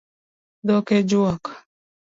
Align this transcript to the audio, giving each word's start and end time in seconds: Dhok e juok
Dhok 0.67 0.87
e 0.97 0.99
juok 1.09 1.43